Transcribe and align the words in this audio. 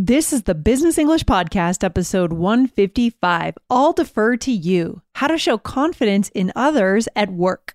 This 0.00 0.32
is 0.32 0.44
the 0.44 0.54
Business 0.54 0.96
English 0.96 1.24
Podcast, 1.24 1.82
episode 1.82 2.32
155. 2.32 3.58
I'll 3.68 3.92
defer 3.92 4.36
to 4.36 4.52
you. 4.52 5.02
How 5.16 5.26
to 5.26 5.36
show 5.36 5.58
confidence 5.58 6.28
in 6.36 6.52
others 6.54 7.08
at 7.16 7.32
work. 7.32 7.74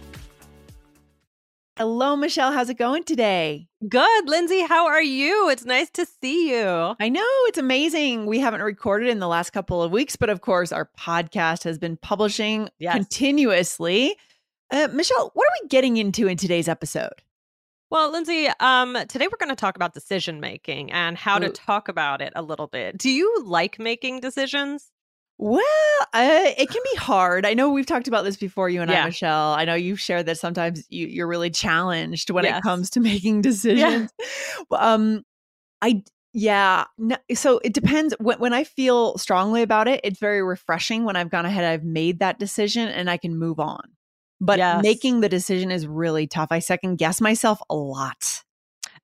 Hello, 1.81 2.15
Michelle. 2.15 2.51
How's 2.51 2.69
it 2.69 2.77
going 2.77 3.03
today? 3.03 3.67
Good, 3.89 4.29
Lindsay. 4.29 4.61
How 4.61 4.85
are 4.85 5.01
you? 5.01 5.49
It's 5.49 5.65
nice 5.65 5.89
to 5.93 6.05
see 6.05 6.51
you. 6.51 6.95
I 6.99 7.09
know 7.09 7.25
it's 7.47 7.57
amazing. 7.57 8.27
We 8.27 8.37
haven't 8.37 8.61
recorded 8.61 9.09
in 9.09 9.17
the 9.17 9.27
last 9.27 9.49
couple 9.49 9.81
of 9.81 9.91
weeks, 9.91 10.15
but 10.15 10.29
of 10.29 10.41
course, 10.41 10.71
our 10.71 10.91
podcast 10.95 11.63
has 11.63 11.79
been 11.79 11.97
publishing 11.97 12.69
Yes. 12.77 12.93
continuously. 12.93 14.15
Uh, 14.69 14.89
Michelle, 14.93 15.31
what 15.33 15.43
are 15.47 15.55
we 15.63 15.69
getting 15.69 15.97
into 15.97 16.27
in 16.27 16.37
today's 16.37 16.67
episode? 16.67 17.23
Well, 17.89 18.11
Lindsay, 18.11 18.47
um, 18.59 18.95
today 19.09 19.25
we're 19.25 19.39
going 19.43 19.49
to 19.49 19.55
talk 19.55 19.75
about 19.75 19.95
decision 19.95 20.39
making 20.39 20.91
and 20.91 21.17
how 21.17 21.39
to 21.39 21.49
talk 21.49 21.87
about 21.87 22.21
it 22.21 22.31
a 22.35 22.43
little 22.43 22.67
bit. 22.67 22.95
Do 22.99 23.09
you 23.09 23.41
like 23.43 23.79
making 23.79 24.19
decisions? 24.19 24.91
Well, 25.41 25.63
uh, 26.13 26.51
it 26.55 26.69
can 26.69 26.83
be 26.91 26.97
hard. 26.97 27.47
I 27.47 27.55
know 27.55 27.71
we've 27.71 27.87
talked 27.87 28.07
about 28.07 28.23
this 28.23 28.37
before, 28.37 28.69
you 28.69 28.79
and 28.79 28.91
I, 28.91 29.05
Michelle. 29.05 29.53
I 29.53 29.65
know 29.65 29.73
you've 29.73 29.99
shared 29.99 30.27
that 30.27 30.37
sometimes 30.37 30.85
you, 30.89 31.07
you're 31.07 31.25
really 31.25 31.49
challenged 31.49 32.29
when 32.29 32.45
it 32.45 32.61
comes 32.61 32.91
to 32.91 32.99
making 33.01 33.41
decisions. 33.41 34.11
Well, 34.69 34.79
um, 34.79 35.23
I 35.81 36.03
yeah. 36.31 36.85
No, 36.99 37.17
so 37.33 37.59
it 37.63 37.73
depends. 37.73 38.13
When 38.19 38.37
when 38.37 38.53
I 38.53 38.63
feel 38.63 39.17
strongly 39.17 39.63
about 39.63 39.87
it, 39.87 40.01
it's 40.03 40.19
very 40.19 40.43
refreshing. 40.43 41.05
When 41.05 41.15
I've 41.15 41.31
gone 41.31 41.47
ahead, 41.47 41.63
I've 41.63 41.83
made 41.83 42.19
that 42.19 42.37
decision, 42.37 42.87
and 42.87 43.09
I 43.09 43.17
can 43.17 43.35
move 43.35 43.59
on. 43.59 43.81
But 44.39 44.59
Yes. 44.59 44.83
making 44.83 45.21
the 45.21 45.29
decision 45.29 45.71
is 45.71 45.87
really 45.87 46.27
tough. 46.27 46.49
I 46.51 46.59
second 46.59 46.97
guess 46.97 47.19
myself 47.19 47.63
a 47.67 47.75
lot. 47.75 48.43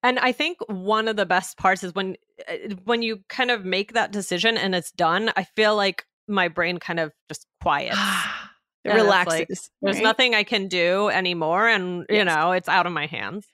And 0.04 0.20
I 0.20 0.34
think 0.34 0.60
one 0.68 1.08
of 1.08 1.16
the 1.16 1.26
best 1.26 1.58
parts 1.58 1.84
is 1.84 1.96
when 1.96 2.16
uh, 2.48 2.76
when 2.84 3.02
you 3.02 3.24
kind 3.28 3.50
of 3.50 3.66
make 3.66 3.94
that 3.94 4.12
decision 4.12 4.56
and 4.56 4.76
it's 4.76 4.92
done. 4.92 5.32
I 5.36 5.44
feel 5.44 5.76
like 5.76 6.06
my 6.28 6.48
brain 6.48 6.78
kind 6.78 7.00
of 7.00 7.12
just 7.30 7.46
quiets. 7.62 7.98
it 8.86 8.94
relaxes. 8.94 9.40
like, 9.40 9.48
There's 9.82 9.96
right? 9.98 10.04
nothing 10.04 10.36
I 10.36 10.44
can 10.44 10.68
do 10.68 11.10
anymore, 11.10 11.68
and 11.68 12.06
you 12.10 12.18
Yes. 12.18 12.26
know 12.26 12.52
it's 12.54 12.70
out 12.70 12.86
of 12.86 12.92
my 12.94 13.06
hands. 13.06 13.46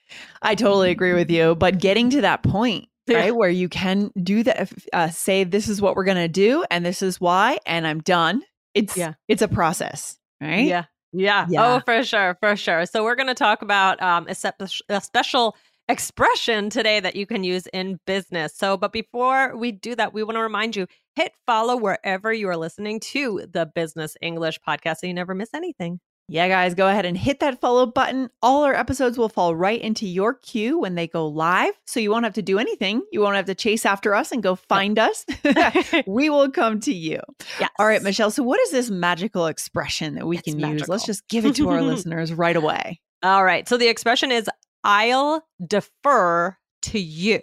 I 0.42 0.54
totally 0.54 0.90
agree 0.90 1.14
with 1.14 1.30
you. 1.30 1.54
But 1.54 1.78
getting 1.78 2.10
to 2.10 2.20
that 2.22 2.42
point, 2.42 2.88
Yeah. 3.06 3.18
right, 3.18 3.34
where 3.36 3.50
you 3.50 3.68
can 3.68 4.10
do 4.22 4.42
that, 4.44 4.72
uh, 4.92 5.08
say 5.10 5.44
this 5.44 5.68
is 5.68 5.80
what 5.82 5.96
we're 5.96 6.04
gonna 6.04 6.28
do, 6.28 6.64
and 6.70 6.84
this 6.86 7.02
is 7.02 7.20
why, 7.20 7.58
and 7.66 7.86
I'm 7.86 8.00
done. 8.00 8.42
It's 8.74 8.96
Yeah. 8.96 9.14
it's 9.28 9.42
a 9.42 9.48
process, 9.48 10.16
right? 10.40 10.66
Yeah. 10.66 10.84
Yeah. 11.16 11.46
Yeah. 11.48 11.74
Oh, 11.76 11.80
for 11.80 12.02
sure. 12.02 12.36
For 12.40 12.56
sure. 12.56 12.86
So 12.86 13.04
we're 13.04 13.14
going 13.14 13.28
to 13.28 13.34
talk 13.34 13.62
about 13.62 14.02
um, 14.02 14.26
a, 14.28 14.34
sep- 14.34 14.60
a 14.88 15.00
special 15.00 15.54
expression 15.88 16.70
today 16.70 16.98
that 16.98 17.14
you 17.14 17.24
can 17.24 17.44
use 17.44 17.68
in 17.68 18.00
business. 18.04 18.52
So, 18.56 18.76
but 18.76 18.92
before 18.92 19.56
we 19.56 19.70
do 19.70 19.94
that, 19.94 20.12
we 20.12 20.24
want 20.24 20.34
to 20.34 20.42
remind 20.42 20.74
you 20.74 20.88
hit 21.16 21.32
follow 21.46 21.76
wherever 21.76 22.32
you 22.32 22.48
are 22.48 22.56
listening 22.56 23.00
to 23.00 23.46
the 23.50 23.66
Business 23.66 24.16
English 24.20 24.58
podcast 24.66 24.98
so 24.98 25.06
you 25.06 25.14
never 25.14 25.34
miss 25.34 25.54
anything. 25.54 26.00
Yeah, 26.26 26.48
guys, 26.48 26.74
go 26.74 26.88
ahead 26.88 27.04
and 27.04 27.18
hit 27.18 27.40
that 27.40 27.60
follow 27.60 27.84
button. 27.84 28.30
All 28.40 28.64
our 28.64 28.74
episodes 28.74 29.18
will 29.18 29.28
fall 29.28 29.54
right 29.54 29.80
into 29.80 30.06
your 30.06 30.32
queue 30.32 30.78
when 30.78 30.94
they 30.94 31.06
go 31.06 31.26
live. 31.26 31.74
So 31.86 32.00
you 32.00 32.10
won't 32.10 32.24
have 32.24 32.34
to 32.34 32.42
do 32.42 32.58
anything. 32.58 33.02
You 33.12 33.20
won't 33.20 33.36
have 33.36 33.44
to 33.46 33.54
chase 33.54 33.84
after 33.84 34.14
us 34.14 34.32
and 34.32 34.42
go 34.42 34.54
find 34.54 34.98
us. 34.98 35.26
we 36.06 36.30
will 36.30 36.50
come 36.50 36.80
to 36.80 36.94
you. 36.94 37.20
Yes. 37.60 37.68
All 37.78 37.86
right, 37.86 38.02
Michelle. 38.02 38.30
So, 38.30 38.42
what 38.42 38.58
is 38.60 38.70
this 38.70 38.88
magical 38.90 39.48
expression 39.48 40.14
that 40.14 40.26
we 40.26 40.38
It's 40.38 40.48
can 40.48 40.60
use? 40.60 40.88
Let's 40.88 41.04
just 41.04 41.28
give 41.28 41.44
it 41.44 41.56
to 41.56 41.68
our 41.68 41.82
listeners 41.82 42.32
right 42.32 42.56
away. 42.56 43.00
All 43.22 43.44
right. 43.44 43.68
So 43.68 43.76
the 43.76 43.88
expression 43.88 44.30
is 44.30 44.48
I'll 44.82 45.44
defer 45.66 46.56
to 46.82 46.98
you. 46.98 47.40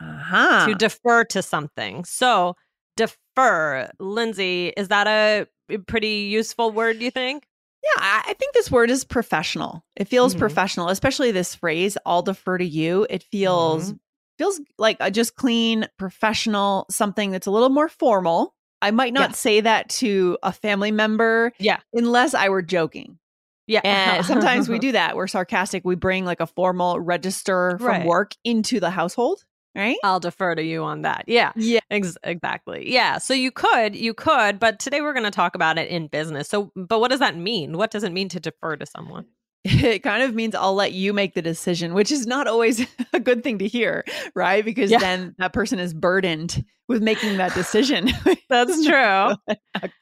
Uh 0.00 0.18
huh. 0.18 0.66
to 0.66 0.74
defer 0.74 1.24
to 1.24 1.40
something. 1.40 2.04
So, 2.04 2.56
defer, 2.96 3.90
Lindsay, 3.98 4.72
is 4.76 4.88
that 4.88 5.06
a 5.06 5.46
pretty 5.86 6.28
useful 6.30 6.70
word, 6.70 7.00
you 7.02 7.10
think? 7.10 7.46
Yeah, 7.82 8.22
I 8.26 8.34
think 8.38 8.54
this 8.54 8.70
word 8.70 8.90
is 8.90 9.04
professional. 9.04 9.84
It 9.96 10.08
feels 10.08 10.34
Mhm. 10.34 10.38
professional, 10.38 10.88
especially 10.88 11.32
this 11.32 11.54
phrase 11.54 11.98
"I'll 12.06 12.22
defer 12.22 12.56
to 12.58 12.64
you." 12.64 13.06
It 13.10 13.22
feels 13.24 13.88
Mm-hmm. 13.88 13.96
feels 14.38 14.60
like 14.78 14.96
a 15.00 15.10
just 15.10 15.36
clean, 15.36 15.86
professional, 15.98 16.86
something 16.90 17.30
that's 17.30 17.46
a 17.46 17.50
little 17.50 17.68
more 17.68 17.88
formal. 17.88 18.54
I 18.82 18.90
might 18.90 19.12
not 19.12 19.30
Yes. 19.30 19.38
say 19.38 19.60
that 19.60 19.88
to 20.00 20.36
a 20.42 20.50
family 20.52 20.90
member, 20.90 21.52
Yeah. 21.58 21.78
unless 21.92 22.34
I 22.34 22.48
were 22.48 22.62
joking. 22.62 23.18
Yeah. 23.66 23.80
And 23.84 24.24
sometimes 24.26 24.68
we 24.68 24.78
do 24.86 24.92
that. 24.92 25.14
We're 25.16 25.26
sarcastic. 25.26 25.84
We 25.84 25.94
bring 25.94 26.24
like 26.24 26.40
a 26.40 26.46
formal 26.46 27.00
register 27.00 27.76
from 27.78 27.86
Right. 27.86 28.06
work 28.06 28.32
into 28.44 28.80
the 28.80 28.90
household, 28.90 29.44
right? 29.74 29.96
I'll 30.04 30.20
defer 30.20 30.54
to 30.54 30.62
you 30.62 30.82
on 30.82 31.02
that. 31.02 31.24
Yeah. 31.26 31.52
Yeah. 31.56 31.80
Ex- 31.90 32.16
exactly. 32.22 32.92
Yeah. 32.92 33.18
So 33.18 33.34
you 33.34 33.50
could, 33.50 33.94
you 33.96 34.14
could, 34.14 34.58
but 34.58 34.78
today 34.78 35.00
we're 35.00 35.12
going 35.14 35.24
to 35.24 35.30
talk 35.30 35.54
about 35.54 35.78
it 35.78 35.88
in 35.88 36.06
business. 36.08 36.48
So, 36.48 36.72
but 36.76 37.00
what 37.00 37.10
does 37.10 37.20
that 37.20 37.36
mean? 37.36 37.76
What 37.76 37.90
does 37.90 38.04
it 38.04 38.12
mean 38.12 38.28
to 38.30 38.40
defer 38.40 38.76
to 38.76 38.86
someone? 38.86 39.26
it 39.66 40.02
kind 40.02 40.22
of 40.22 40.34
means 40.34 40.54
I'll 40.54 40.74
let 40.74 40.92
you 40.92 41.14
make 41.14 41.32
the 41.32 41.40
decision, 41.40 41.94
which 41.94 42.12
is 42.12 42.26
not 42.26 42.46
always 42.46 42.86
a 43.14 43.18
good 43.20 43.42
thing 43.42 43.58
to 43.60 43.66
hear, 43.66 44.04
right? 44.34 44.62
Because 44.62 44.90
Yeah. 44.90 44.98
then 44.98 45.34
that 45.38 45.54
person 45.54 45.78
is 45.78 45.94
burdened 45.94 46.62
with 46.86 47.02
making 47.02 47.38
that 47.38 47.54
decision. 47.54 48.10
That's 48.50 48.84
true. 48.84 49.34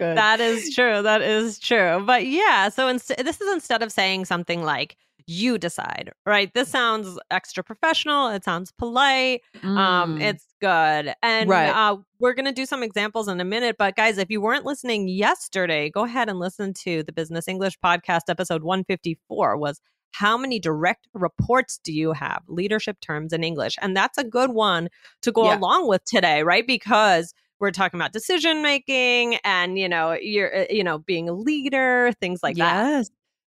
That 0.00 0.40
is 0.40 0.74
true. 0.74 1.02
That 1.02 1.22
is 1.22 1.60
true. 1.60 2.02
But 2.04 2.26
yeah, 2.26 2.70
so 2.70 2.88
inst- 2.88 3.12
this 3.18 3.40
is 3.40 3.52
instead 3.54 3.82
of 3.84 3.92
saying 3.92 4.24
something 4.24 4.64
like 4.64 4.96
you 5.26 5.58
decide, 5.58 6.12
right? 6.26 6.52
This 6.54 6.68
sounds 6.68 7.18
extra 7.30 7.62
professional. 7.64 8.28
It 8.28 8.44
sounds 8.44 8.72
polite. 8.72 9.42
Um, 9.62 10.18
Mm. 10.18 10.22
it's 10.22 10.46
good. 10.60 11.14
And 11.22 11.48
Right. 11.50 11.68
uh, 11.70 11.96
we're 12.18 12.34
going 12.34 12.46
to 12.46 12.52
do 12.52 12.66
some 12.66 12.82
examples 12.82 13.28
in 13.28 13.40
a 13.40 13.44
minute. 13.44 13.76
But 13.78 13.96
guys, 13.96 14.18
if 14.18 14.30
you 14.30 14.40
weren't 14.40 14.64
listening 14.64 15.08
yesterday, 15.08 15.90
go 15.90 16.04
ahead 16.04 16.28
and 16.28 16.38
listen 16.38 16.72
to 16.84 17.02
the 17.02 17.12
Business 17.12 17.48
English 17.48 17.78
podcast 17.84 18.22
episode 18.28 18.62
154 18.62 19.56
was 19.56 19.80
how 20.12 20.36
many 20.36 20.58
direct 20.60 21.08
reports 21.14 21.80
do 21.82 21.92
you 21.92 22.12
have? 22.12 22.42
Leadership 22.46 23.00
terms 23.00 23.32
in 23.32 23.42
English. 23.42 23.76
And 23.80 23.96
that's 23.96 24.18
a 24.18 24.24
good 24.24 24.50
one 24.50 24.88
to 25.22 25.32
go 25.32 25.44
Yeah. 25.46 25.56
along 25.58 25.88
with 25.88 26.04
today, 26.04 26.42
right? 26.42 26.66
Because 26.66 27.32
we're 27.60 27.70
talking 27.70 27.98
about 27.98 28.12
decision 28.12 28.60
making 28.60 29.36
and 29.44 29.78
you 29.78 29.88
know 29.88 30.14
you're 30.20 30.62
uh, 30.62 30.64
you 30.68 30.82
know 30.82 30.98
being 30.98 31.28
a 31.28 31.32
leader 31.32 32.10
things 32.20 32.40
like 32.42 32.56
that 32.56 32.74
yes. 32.74 33.10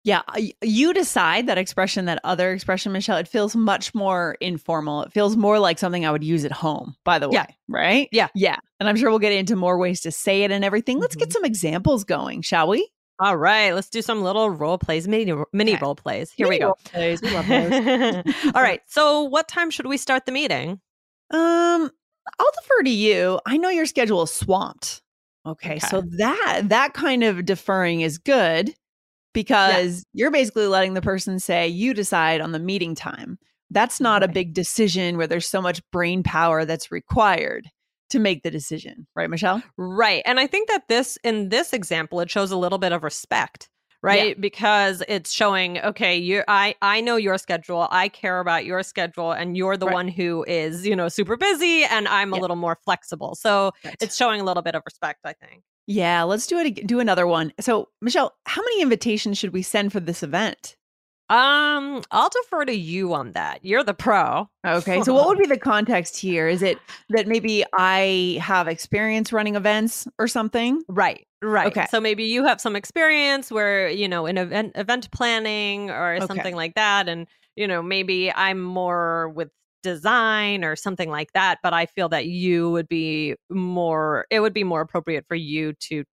Yeah, 0.09 0.23
you 0.63 0.95
decide 0.95 1.47
that 1.49 1.59
expression, 1.59 2.07
that 2.07 2.19
other 2.25 2.53
expression, 2.53 2.93
Michelle. 2.93 3.19
It 3.19 3.29
feels 3.29 3.55
much 3.55 3.95
more 3.95 4.37
informal. 4.41 5.03
It 5.03 5.13
feels 5.13 5.37
more 5.37 5.59
like 5.59 5.79
something 5.79 6.07
I 6.07 6.11
would 6.11 6.25
use 6.25 6.47
at 6.47 6.53
home, 6.53 6.97
by 7.05 7.19
the 7.19 7.29
way. 7.29 7.35
Yeah. 7.35 7.47
Right? 7.69 8.09
Yeah. 8.11 8.29
Yeah. 8.35 8.57
And 8.81 8.89
I'm 8.89 8.97
sure 8.97 9.11
we'll 9.11 9.19
get 9.19 9.33
into 9.33 9.55
more 9.55 9.77
ways 9.77 10.01
to 10.03 10.11
say 10.11 10.45
it 10.45 10.51
and 10.51 10.65
everything. 10.65 10.99
Let's 10.99 11.15
get 11.17 11.29
Mhm. 11.29 11.33
some 11.35 11.45
examples 11.45 12.05
going, 12.05 12.43
shall 12.43 12.69
we? 12.69 12.89
all 13.21 13.37
right 13.37 13.75
let's 13.75 13.89
do 13.89 14.01
some 14.01 14.23
little 14.23 14.49
role 14.49 14.79
plays 14.79 15.09
mini 15.09 15.35
mini 15.53 15.73
Okay. 15.73 15.81
role 15.83 15.97
plays 15.97 16.31
here 16.31 16.47
we 16.49 16.57
go 16.61 16.77
plays. 16.85 17.21
We 17.21 17.35
all 18.55 18.63
right 18.63 18.81
so 18.87 19.25
what 19.25 19.49
time 19.49 19.71
should 19.73 19.87
we 19.87 19.97
start 19.97 20.25
the 20.25 20.31
meeting 20.31 20.81
Um, 21.31 21.91
I'll 22.39 22.53
defer 22.63 22.83
to 22.85 22.91
you. 22.91 23.41
I 23.45 23.57
know 23.57 23.71
your 23.71 23.87
schedule 23.87 24.23
is 24.23 24.33
swamped. 24.33 25.03
Okay, 25.45 25.81
so 25.81 26.03
that 26.19 26.63
that 26.69 26.95
kind 26.95 27.25
of 27.25 27.45
deferring 27.45 28.03
is 28.03 28.19
good 28.19 28.73
because 29.33 30.05
you're 30.13 30.31
basically 30.31 30.67
letting 30.67 30.95
the 30.95 31.03
person 31.03 31.39
say 31.39 31.69
you 31.69 31.95
decide 31.95 32.41
on 32.41 32.53
the 32.53 32.59
meeting 32.59 32.95
time. 32.95 33.39
That's 33.71 34.01
not 34.01 34.23
a 34.23 34.29
big 34.29 34.55
decision 34.55 35.19
where 35.19 35.27
there's 35.27 35.49
so 35.49 35.61
much 35.61 35.83
brain 35.91 36.23
power 36.23 36.65
that's 36.65 36.91
required 36.91 37.69
to 38.11 38.19
make 38.19 38.43
the 38.43 38.51
decision, 38.51 39.07
right, 39.15 39.29
Michelle? 39.29 39.63
right 39.77 40.23
and 40.25 40.41
i 40.41 40.47
think 40.47 40.69
that 40.69 40.89
this 40.89 41.19
in 41.25 41.51
this 41.51 41.75
example 41.75 42.21
it 42.21 42.31
shows 42.31 42.51
a 42.51 42.57
little 42.57 42.79
bit 42.79 42.93
of 42.93 43.05
respect 43.05 43.69
right? 44.03 44.29
Yeah. 44.29 44.41
Because 44.41 45.03
it's 45.09 45.33
showing, 45.33 45.79
okay, 45.81 46.17
you 46.17 46.43
I 46.49 46.75
I 46.83 47.01
know 47.01 47.17
your 47.17 47.39
schedule. 47.39 47.89
I 47.91 48.09
care 48.09 48.41
about 48.41 48.65
your 48.65 48.83
schedule 48.83 49.33
and 49.33 49.57
you're 49.57 49.77
the 49.77 49.87
right. 49.87 49.95
one 49.95 50.09
who 50.09 50.45
is, 50.47 50.87
you 50.87 50.95
know, 50.95 51.09
super 51.09 51.37
busy 51.37 51.85
and 51.85 52.07
I'm 52.09 52.33
yeah. 52.33 52.39
a 52.39 52.41
little 52.41 52.57
more 52.57 52.79
flexible. 52.85 53.35
So 53.35 53.73
right. 53.85 53.97
it's 54.01 54.17
showing 54.17 54.41
a 54.41 54.45
little 54.45 54.63
bit 54.63 54.75
of 54.75 54.83
respect, 54.85 55.21
I 55.25 55.33
think. 55.33 55.63
Yeah, 55.89 56.25
let's 56.25 56.47
do 56.47 56.59
it 56.59 56.87
do 56.87 57.01
another 57.01 57.27
one. 57.27 57.53
So, 57.61 57.89
Michelle, 58.03 58.37
how 58.45 58.61
many 58.61 58.83
invitations 58.83 59.39
should 59.39 59.55
we 59.55 59.63
send 59.63 59.91
for 59.91 60.01
this 60.01 60.23
event? 60.23 60.77
Um, 61.31 62.03
I'll 62.11 62.29
defer 62.29 62.67
to 62.67 62.75
you 62.75 63.15
on 63.15 63.33
that. 63.33 63.65
You're 63.65 63.83
the 63.83 63.95
pro. 63.95 64.49
Okay. 64.67 65.03
So 65.03 65.15
what 65.15 65.29
would 65.29 65.39
be 65.39 65.47
the 65.49 65.59
context 65.59 66.17
here? 66.17 66.47
Is 66.47 66.63
it 66.63 66.79
that 67.11 67.27
maybe 67.27 67.65
I 67.75 68.39
have 68.41 68.69
experience 68.69 69.33
running 69.33 69.55
events 69.55 70.07
or 70.19 70.29
something? 70.29 70.83
Right. 70.89 71.27
Right. 71.43 71.67
Okay. 71.67 71.87
So 71.91 72.01
maybe 72.01 72.25
you 72.25 72.45
have 72.45 72.61
some 72.61 72.77
experience 72.77 73.51
where, 73.51 73.89
you 73.89 74.09
know, 74.09 74.27
in 74.27 74.39
event 74.39 74.73
event 74.75 75.11
planning 75.11 75.91
or 75.91 76.15
okay. 76.15 76.27
something 76.27 76.57
like 76.57 76.75
that 76.75 77.09
and, 77.09 77.27
you 77.57 77.67
know, 77.67 77.83
maybe 77.83 78.33
I'm 78.33 78.61
more 78.61 79.29
with 79.31 79.51
design 79.83 80.65
or 80.65 80.77
something 80.77 81.11
like 81.11 81.33
that, 81.33 81.59
but 81.63 81.73
I 81.73 81.87
feel 81.87 82.09
that 82.11 82.27
you 82.27 82.71
would 82.71 82.89
be 82.89 83.37
more 83.51 84.27
it 84.31 84.41
would 84.41 84.55
be 84.55 84.65
more 84.65 84.81
appropriate 84.81 85.27
for 85.29 85.35
you 85.35 85.75
to 85.89 86.05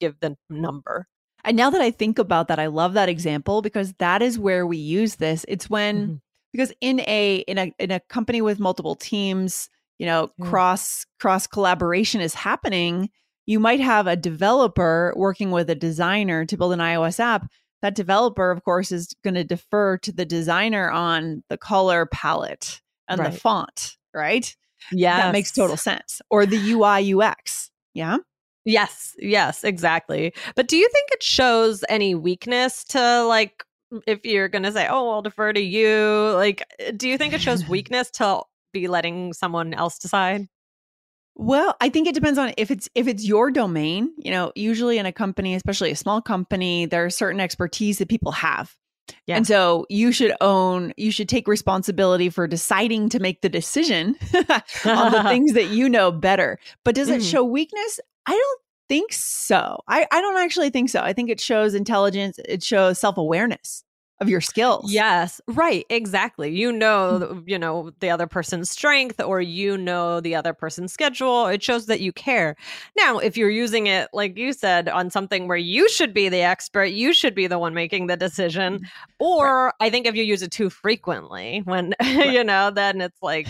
give 0.00 0.18
the 0.20 0.36
number. 0.48 1.06
And 1.44 1.56
now 1.56 1.70
that 1.70 1.80
I 1.80 1.90
think 1.90 2.18
about 2.18 2.48
that, 2.48 2.58
I 2.58 2.66
love 2.66 2.94
that 2.94 3.08
example 3.08 3.62
because 3.62 3.92
that 3.94 4.22
is 4.22 4.38
where 4.38 4.66
we 4.66 4.76
use 4.76 5.16
this. 5.16 5.44
It's 5.48 5.70
when 5.70 6.02
mm-hmm. 6.02 6.14
because 6.52 6.72
in 6.80 7.00
a 7.00 7.36
in 7.46 7.58
a 7.58 7.72
in 7.78 7.90
a 7.90 8.00
company 8.00 8.42
with 8.42 8.60
multiple 8.60 8.94
teams, 8.94 9.68
you 9.98 10.06
know, 10.06 10.30
yeah. 10.38 10.46
cross 10.46 11.06
cross 11.18 11.46
collaboration 11.46 12.20
is 12.20 12.34
happening. 12.34 13.10
You 13.46 13.58
might 13.58 13.80
have 13.80 14.06
a 14.06 14.16
developer 14.16 15.12
working 15.16 15.50
with 15.50 15.70
a 15.70 15.74
designer 15.74 16.44
to 16.44 16.56
build 16.56 16.72
an 16.72 16.78
iOS 16.78 17.18
app. 17.18 17.48
That 17.82 17.94
developer, 17.94 18.50
of 18.50 18.62
course, 18.62 18.92
is 18.92 19.14
going 19.24 19.34
to 19.34 19.44
defer 19.44 19.96
to 19.98 20.12
the 20.12 20.26
designer 20.26 20.90
on 20.90 21.42
the 21.48 21.56
color 21.56 22.04
palette 22.04 22.82
and 23.10 23.20
right. 23.20 23.32
the 23.32 23.38
font, 23.38 23.96
right? 24.14 24.54
Yeah. 24.92 25.20
That 25.20 25.32
makes 25.32 25.52
total 25.52 25.76
sense. 25.76 26.22
Or 26.30 26.46
the 26.46 26.72
UI 26.72 27.14
UX. 27.14 27.70
Yeah. 27.92 28.18
Yes, 28.64 29.14
yes, 29.18 29.64
exactly. 29.64 30.34
But 30.54 30.68
do 30.68 30.76
you 30.76 30.88
think 30.92 31.08
it 31.12 31.22
shows 31.22 31.82
any 31.88 32.14
weakness 32.14 32.84
to 32.84 33.24
like 33.24 33.64
if 34.06 34.24
you're 34.24 34.48
going 34.48 34.62
to 34.64 34.72
say, 34.72 34.86
"Oh, 34.88 35.10
I'll 35.10 35.22
defer 35.22 35.52
to 35.52 35.60
you." 35.60 36.32
Like 36.34 36.62
uh, 36.86 36.92
do 36.96 37.08
you 37.08 37.16
think 37.16 37.32
it 37.32 37.40
shows 37.40 37.66
weakness 37.68 38.10
to 38.12 38.42
be 38.72 38.86
letting 38.86 39.32
someone 39.32 39.72
else 39.72 39.98
decide? 39.98 40.46
Well, 41.36 41.74
I 41.80 41.88
think 41.88 42.06
it 42.06 42.14
depends 42.14 42.38
on 42.38 42.52
if 42.58 42.70
it's 42.70 42.88
if 42.94 43.08
it's 43.08 43.26
your 43.26 43.50
domain, 43.50 44.12
you 44.18 44.30
know, 44.30 44.52
usually 44.54 44.98
in 44.98 45.06
a 45.06 45.12
company, 45.12 45.54
especially 45.54 45.90
a 45.90 45.96
small 45.96 46.20
company, 46.20 46.84
there 46.84 47.04
are 47.04 47.10
certain 47.10 47.40
expertise 47.40 47.98
that 47.98 48.08
people 48.08 48.32
have. 48.32 48.74
Yeah. 49.26 49.36
And 49.36 49.46
so 49.46 49.86
you 49.88 50.12
should 50.12 50.34
own, 50.40 50.92
you 50.96 51.10
should 51.10 51.28
take 51.28 51.48
responsibility 51.48 52.30
for 52.30 52.46
deciding 52.46 53.08
to 53.10 53.20
make 53.20 53.42
the 53.42 53.48
decision 53.48 54.16
on 54.84 55.12
the 55.12 55.22
things 55.28 55.52
that 55.54 55.68
you 55.68 55.88
know 55.88 56.10
better. 56.10 56.58
But 56.84 56.94
does 56.94 57.08
it 57.08 57.20
mm. 57.20 57.30
show 57.30 57.44
weakness? 57.44 58.00
I 58.26 58.32
don't 58.32 58.60
think 58.88 59.12
so. 59.12 59.80
I, 59.88 60.06
I 60.10 60.20
don't 60.20 60.38
actually 60.38 60.70
think 60.70 60.90
so. 60.90 61.00
I 61.00 61.12
think 61.12 61.30
it 61.30 61.40
shows 61.40 61.74
intelligence, 61.74 62.38
it 62.46 62.62
shows 62.62 62.98
self 62.98 63.16
awareness 63.16 63.84
of 64.20 64.28
your 64.28 64.40
skills. 64.40 64.92
Yes, 64.92 65.40
right, 65.48 65.86
exactly. 65.88 66.50
You 66.50 66.72
know, 66.72 67.28
mm. 67.32 67.42
you 67.46 67.58
know 67.58 67.90
the 68.00 68.10
other 68.10 68.26
person's 68.26 68.70
strength 68.70 69.20
or 69.20 69.40
you 69.40 69.78
know 69.78 70.20
the 70.20 70.34
other 70.34 70.52
person's 70.52 70.92
schedule. 70.92 71.46
It 71.46 71.62
shows 71.62 71.86
that 71.86 72.00
you 72.00 72.12
care. 72.12 72.56
Now, 72.96 73.18
if 73.18 73.36
you're 73.36 73.50
using 73.50 73.86
it 73.86 74.08
like 74.12 74.36
you 74.36 74.52
said 74.52 74.88
on 74.88 75.10
something 75.10 75.48
where 75.48 75.56
you 75.56 75.88
should 75.88 76.12
be 76.12 76.28
the 76.28 76.42
expert, 76.42 76.86
you 76.86 77.12
should 77.12 77.34
be 77.34 77.46
the 77.46 77.58
one 77.58 77.74
making 77.74 78.06
the 78.08 78.16
decision. 78.16 78.80
Mm, 78.80 78.86
or 79.18 79.64
right. 79.66 79.74
I 79.80 79.90
think 79.90 80.06
if 80.06 80.14
you 80.14 80.22
use 80.22 80.42
it 80.42 80.50
too 80.50 80.70
frequently 80.70 81.62
when 81.64 81.94
right. 82.02 82.30
you 82.30 82.44
know, 82.44 82.70
then 82.70 83.00
it's 83.00 83.22
like 83.22 83.48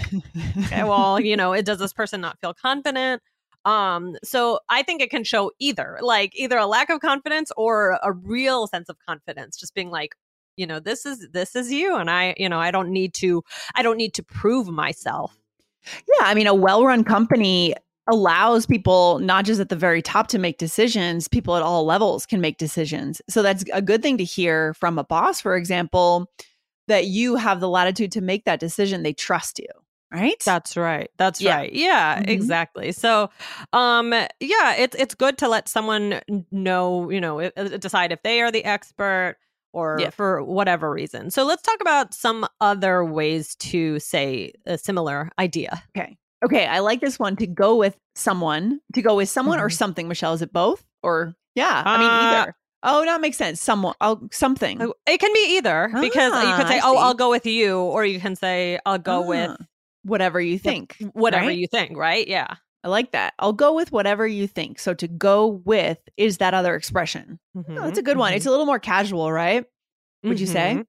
okay, 0.58 0.84
well, 0.84 1.18
you 1.18 1.36
know, 1.36 1.52
it 1.52 1.64
does 1.64 1.78
this 1.78 1.92
person 1.92 2.20
not 2.20 2.38
feel 2.40 2.54
confident? 2.54 3.22
Um, 3.64 4.16
so 4.24 4.60
I 4.68 4.82
think 4.82 5.02
it 5.02 5.10
can 5.10 5.24
show 5.24 5.52
either, 5.58 5.98
like 6.00 6.32
either 6.34 6.56
a 6.56 6.66
lack 6.66 6.88
of 6.90 7.00
confidence 7.00 7.52
or 7.56 7.98
a 8.02 8.12
real 8.12 8.66
sense 8.66 8.88
of 8.88 8.96
confidence, 9.06 9.58
just 9.58 9.74
being 9.74 9.90
like, 9.90 10.14
you 10.60 10.66
know, 10.66 10.78
this 10.78 11.06
is 11.06 11.26
this 11.32 11.56
is 11.56 11.72
you, 11.72 11.96
and 11.96 12.10
I, 12.10 12.34
you 12.36 12.48
know, 12.48 12.60
I 12.60 12.70
don't 12.70 12.90
need 12.90 13.14
to, 13.14 13.42
I 13.74 13.82
don't 13.82 13.96
need 13.96 14.12
to 14.14 14.22
prove 14.22 14.68
myself. 14.68 15.34
Yeah, 16.06 16.26
I 16.26 16.34
mean, 16.34 16.46
a 16.46 16.54
well-run 16.54 17.02
company 17.02 17.74
allows 18.06 18.66
people 18.66 19.18
not 19.20 19.44
just 19.46 19.60
at 19.60 19.70
the 19.70 19.76
very 19.76 20.02
top 20.02 20.26
to 20.26 20.38
make 20.38 20.58
decisions 20.58 21.28
people 21.28 21.54
at 21.54 21.62
all 21.62 21.84
levels 21.84 22.26
can 22.26 22.40
make 22.40 22.58
decisions 22.58 23.22
so 23.28 23.42
that's 23.42 23.62
a 23.72 23.80
good 23.80 24.02
thing 24.02 24.18
to 24.18 24.24
hear 24.24 24.74
from 24.74 24.98
a 24.98 25.04
boss 25.04 25.40
for 25.40 25.54
example 25.54 26.28
that 26.88 27.06
you 27.06 27.36
have 27.36 27.60
the 27.60 27.68
latitude 27.68 28.10
to 28.10 28.20
make 28.20 28.44
that 28.46 28.58
decision 28.58 29.02
they 29.02 29.12
trust 29.12 29.58
you 29.60 29.68
right 30.10 30.42
that's 30.44 30.76
right 30.76 31.10
that's 31.18 31.40
yeah. 31.40 31.56
right 31.56 31.72
yeah 31.72 32.16
mm-hmm. 32.16 32.30
exactly 32.30 32.90
so 32.90 33.30
um 33.74 34.12
yeah 34.40 34.74
it's 34.76 34.96
it's 34.96 35.14
good 35.14 35.38
to 35.38 35.46
let 35.46 35.68
someone 35.68 36.20
know 36.50 37.10
you 37.10 37.20
know 37.20 37.48
decide 37.78 38.10
if 38.10 38.22
they 38.24 38.40
are 38.40 38.50
the 38.50 38.64
expert 38.64 39.36
or 39.72 39.98
yeah. 40.00 40.10
for 40.10 40.42
whatever 40.42 40.90
reason 40.90 41.30
so 41.30 41.44
let's 41.44 41.62
talk 41.62 41.80
about 41.80 42.14
some 42.14 42.46
other 42.60 43.04
ways 43.04 43.54
to 43.56 43.98
say 43.98 44.52
a 44.66 44.76
similar 44.78 45.30
idea 45.38 45.82
okay 45.96 46.16
okay 46.44 46.66
i 46.66 46.78
like 46.78 47.00
this 47.00 47.18
one 47.18 47.36
to 47.36 47.46
go 47.46 47.76
with 47.76 47.96
someone 48.14 48.80
to 48.94 49.02
go 49.02 49.16
with 49.16 49.28
someone 49.28 49.58
mm-hmm. 49.58 49.66
or 49.66 49.70
something 49.70 50.08
michelle 50.08 50.34
is 50.34 50.42
it 50.42 50.52
both 50.52 50.84
or 51.02 51.34
yeah 51.54 51.82
i 51.84 51.98
mean 51.98 52.08
uh, 52.08 52.42
either 52.42 52.56
Oh, 52.82 53.04
that 53.04 53.20
makes 53.20 53.36
sense. 53.36 53.60
Someone, 53.60 53.94
oh, 54.00 54.26
something. 54.32 54.80
It 55.06 55.18
can 55.20 55.32
be 55.34 55.56
either 55.56 55.90
because 56.00 56.32
ah, 56.34 56.50
you 56.50 56.56
could 56.56 56.64
ah, 56.64 56.68
say, 56.68 56.80
"Oh. 56.82 56.96
I'll 56.96 57.14
go 57.14 57.28
with 57.28 57.44
you," 57.44 57.78
or 57.78 58.06
you 58.06 58.18
can 58.18 58.36
say, 58.36 58.78
"I'll 58.86 58.98
go 58.98 59.22
ah. 59.22 59.26
with 59.26 59.56
whatever 60.02 60.40
you 60.40 60.58
think. 60.58 60.96
Whatever 61.12 61.48
right? 61.48 61.58
you 61.58 61.66
think, 61.66 61.96
right? 61.96 62.26
Yeah. 62.26 62.54
I 62.82 62.88
like 62.88 63.12
that. 63.12 63.34
I'll 63.38 63.52
go 63.52 63.74
with 63.74 63.92
whatever 63.92 64.26
you 64.26 64.46
think. 64.46 64.78
So 64.78 64.94
to 64.94 65.08
go 65.08 65.62
with 65.64 65.98
is 66.16 66.38
that 66.38 66.54
other 66.54 66.74
expression. 66.74 67.38
Mm-hmm. 67.56 67.78
Oh, 67.78 67.82
that's 67.82 67.98
a 67.98 68.02
good 68.02 68.16
one. 68.16 68.30
Mm-hmm. 68.30 68.38
It's 68.38 68.46
a 68.46 68.50
little 68.50 68.66
more 68.66 68.78
casual, 68.78 69.30
right? 69.30 69.64
Would 70.22 70.32
mm-hmm. 70.34 70.40
you 70.40 70.46
say? 70.46 70.72
Mm-hmm. 70.72 70.82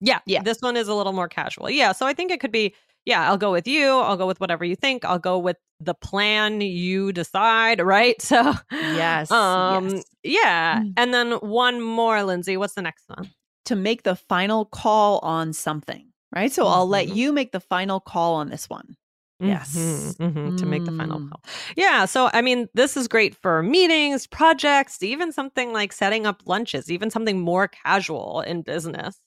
Yeah. 0.00 0.18
Yeah. 0.26 0.42
This 0.42 0.58
one 0.60 0.76
is 0.76 0.88
a 0.88 0.94
little 0.94 1.12
more 1.12 1.28
casual. 1.28 1.70
Yeah. 1.70 1.92
So 1.92 2.06
I 2.06 2.12
think 2.12 2.30
it 2.30 2.40
could 2.40 2.52
be, 2.52 2.74
yeah, 3.04 3.28
I'll 3.28 3.38
go 3.38 3.50
with 3.50 3.66
you. 3.66 3.88
I'll 3.88 4.16
go 4.16 4.26
with 4.26 4.40
whatever 4.40 4.64
you 4.64 4.76
think. 4.76 5.04
I'll 5.04 5.18
go 5.18 5.38
with 5.38 5.56
the 5.80 5.94
plan 5.94 6.60
you 6.60 7.12
decide, 7.12 7.80
right? 7.80 8.20
So 8.22 8.54
Yes. 8.70 9.30
Um 9.30 9.88
yes. 9.88 10.04
yeah. 10.22 10.80
Mm. 10.80 10.92
And 10.96 11.14
then 11.14 11.32
one 11.32 11.80
more, 11.80 12.22
Lindsay. 12.22 12.56
What's 12.56 12.74
the 12.74 12.82
next 12.82 13.04
one? 13.08 13.30
To 13.66 13.76
make 13.76 14.02
the 14.02 14.16
final 14.16 14.64
call 14.66 15.18
on 15.20 15.52
something 15.52 16.12
right? 16.34 16.52
So 16.52 16.64
mm-hmm. 16.64 16.74
I'll 16.74 16.88
let 16.88 17.06
mm-hmm. 17.06 17.16
you 17.16 17.32
make 17.32 17.52
the 17.52 17.60
final 17.60 18.00
call 18.00 18.34
on 18.34 18.48
this 18.48 18.68
one. 18.68 18.96
Yes. 19.42 19.74
Mm-hmm, 19.76 20.22
mm-hmm, 20.22 20.56
to 20.56 20.66
make 20.66 20.84
the 20.84 20.92
final 20.92 21.20
mm. 21.20 21.30
call. 21.30 21.42
Yeah. 21.76 22.04
So, 22.04 22.30
I 22.32 22.42
mean, 22.42 22.68
this 22.74 22.96
is 22.96 23.08
great 23.08 23.34
for 23.34 23.62
meetings, 23.62 24.26
projects, 24.26 25.02
even 25.02 25.32
something 25.32 25.72
like 25.72 25.92
setting 25.92 26.26
up 26.26 26.42
lunches, 26.46 26.90
even 26.90 27.10
something 27.10 27.40
more 27.40 27.68
casual 27.68 28.42
in 28.42 28.62
business. 28.62 29.18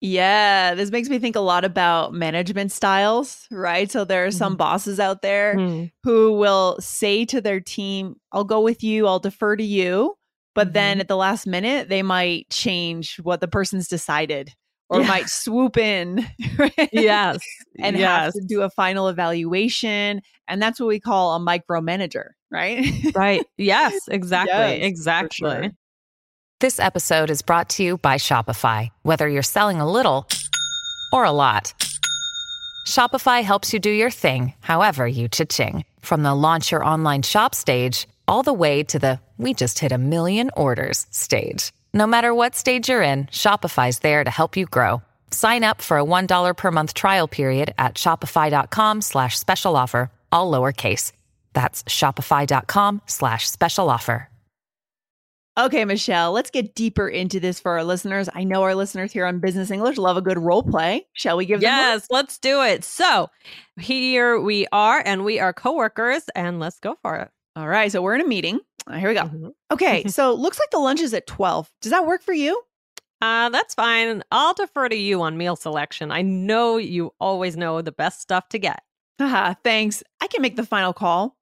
Yeah. 0.00 0.74
This 0.74 0.90
makes 0.90 1.08
me 1.08 1.18
think 1.18 1.34
a 1.34 1.40
lot 1.40 1.64
about 1.64 2.14
management 2.14 2.72
styles, 2.72 3.46
right? 3.50 3.90
So, 3.90 4.04
there 4.04 4.26
are 4.26 4.30
some 4.30 4.52
mm-hmm. 4.52 4.58
bosses 4.58 5.00
out 5.00 5.22
there 5.22 5.56
mm. 5.56 5.90
who 6.04 6.32
will 6.32 6.76
say 6.80 7.24
to 7.26 7.40
their 7.40 7.60
team, 7.60 8.16
I'll 8.32 8.44
go 8.44 8.60
with 8.60 8.84
you, 8.84 9.06
I'll 9.06 9.18
defer 9.18 9.56
to 9.56 9.64
you. 9.64 10.16
But 10.54 10.72
then 10.72 10.94
mm-hmm. 10.94 11.00
at 11.00 11.08
the 11.08 11.16
last 11.16 11.46
minute, 11.46 11.88
they 11.88 12.02
might 12.02 12.48
change 12.48 13.16
what 13.16 13.40
the 13.40 13.48
person's 13.48 13.88
decided 13.88 14.52
or 14.88 15.00
yeah. 15.00 15.08
might 15.08 15.28
swoop 15.28 15.76
in. 15.76 16.26
yes. 16.92 17.38
And 17.78 17.96
yes. 17.96 18.24
have 18.24 18.32
to 18.34 18.40
do 18.46 18.62
a 18.62 18.70
final 18.70 19.08
evaluation. 19.08 20.22
And 20.48 20.62
that's 20.62 20.78
what 20.78 20.86
we 20.86 21.00
call 21.00 21.34
a 21.34 21.40
micromanager, 21.40 22.30
right? 22.50 22.86
right. 23.14 23.44
Yes, 23.56 23.94
exactly. 24.08 24.54
Yes, 24.54 24.78
exactly. 24.82 25.48
Sure. 25.50 25.70
This 26.60 26.78
episode 26.78 27.30
is 27.30 27.42
brought 27.42 27.68
to 27.70 27.82
you 27.82 27.98
by 27.98 28.14
Shopify. 28.14 28.88
Whether 29.02 29.28
you're 29.28 29.42
selling 29.42 29.80
a 29.80 29.90
little 29.90 30.28
or 31.12 31.24
a 31.24 31.32
lot, 31.32 31.74
Shopify 32.86 33.42
helps 33.42 33.72
you 33.72 33.80
do 33.80 33.90
your 33.90 34.10
thing, 34.10 34.54
however 34.60 35.06
you 35.06 35.28
cha-ching. 35.28 35.84
From 36.00 36.22
the 36.22 36.34
launch 36.34 36.70
your 36.70 36.84
online 36.84 37.22
shop 37.22 37.54
stage, 37.54 38.06
all 38.28 38.42
the 38.42 38.52
way 38.52 38.82
to 38.84 38.98
the 38.98 39.20
we 39.36 39.52
just 39.52 39.78
hit 39.78 39.92
a 39.92 39.98
million 39.98 40.50
orders 40.56 41.06
stage. 41.10 41.72
No 41.92 42.06
matter 42.06 42.34
what 42.34 42.54
stage 42.54 42.88
you're 42.88 43.02
in, 43.02 43.24
Shopify's 43.26 43.98
there 43.98 44.22
to 44.22 44.30
help 44.30 44.56
you 44.56 44.66
grow. 44.66 45.02
Sign 45.34 45.64
up 45.64 45.82
for 45.82 45.98
a 45.98 46.04
$1 46.04 46.56
per 46.56 46.70
month 46.70 46.94
trial 46.94 47.28
period 47.28 47.74
at 47.76 47.96
shopify.com 47.96 49.00
slash 49.02 49.36
special 49.36 49.76
offer, 49.76 50.10
all 50.30 50.50
lowercase. 50.50 51.12
That's 51.52 51.82
shopify.com 51.84 53.02
slash 53.06 53.50
special 53.50 53.90
offer. 53.90 54.28
Okay, 55.56 55.84
Michelle, 55.84 56.32
let's 56.32 56.50
get 56.50 56.74
deeper 56.74 57.08
into 57.08 57.38
this 57.38 57.60
for 57.60 57.72
our 57.72 57.84
listeners. 57.84 58.28
I 58.34 58.42
know 58.42 58.64
our 58.64 58.74
listeners 58.74 59.12
here 59.12 59.24
on 59.24 59.38
Business 59.38 59.70
English 59.70 59.98
love 59.98 60.16
a 60.16 60.22
good 60.22 60.38
role 60.38 60.64
play. 60.64 61.06
Shall 61.12 61.36
we 61.36 61.46
give 61.46 61.62
yes, 61.62 61.70
them 61.70 61.94
Yes, 61.94 62.06
let's 62.10 62.38
do 62.38 62.62
it. 62.62 62.82
So 62.82 63.30
here 63.78 64.40
we 64.40 64.66
are, 64.72 65.00
and 65.04 65.24
we 65.24 65.38
are 65.38 65.52
coworkers, 65.52 66.24
and 66.34 66.58
let's 66.58 66.80
go 66.80 66.96
for 67.02 67.16
it. 67.16 67.30
All 67.54 67.68
right. 67.68 67.92
So 67.92 68.02
we're 68.02 68.16
in 68.16 68.20
a 68.20 68.26
meeting 68.26 68.58
here 68.92 69.08
we 69.08 69.14
go. 69.14 69.22
Mhm. 69.22 69.52
Okay, 69.72 70.04
so 70.08 70.34
looks 70.34 70.58
like 70.58 70.70
the 70.70 70.78
lunch 70.78 71.00
is 71.00 71.14
at 71.14 71.26
12. 71.26 71.70
Does 71.80 71.90
that 71.90 72.06
work 72.06 72.22
for 72.22 72.32
you? 72.32 72.60
Uh, 73.20 73.48
that's 73.48 73.74
fine. 73.74 74.22
I'll 74.30 74.54
defer 74.54 74.88
to 74.88 74.96
you 74.96 75.22
on 75.22 75.36
meal 75.38 75.56
selection. 75.56 76.10
I 76.10 76.22
know 76.22 76.76
you 76.76 77.12
always 77.20 77.56
know 77.56 77.80
the 77.80 77.92
best 77.92 78.20
stuff 78.20 78.48
to 78.50 78.58
get. 78.58 78.82
Haha, 79.18 79.54
thanks. 79.64 80.02
I 80.20 80.26
can 80.26 80.42
make 80.42 80.56
the 80.56 80.66
final 80.66 80.92
call. 80.92 81.36